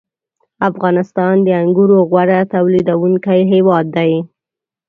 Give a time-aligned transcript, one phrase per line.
[0.69, 4.13] •افغانستان د انګورو غوره تولیدوونکی هېواد دی.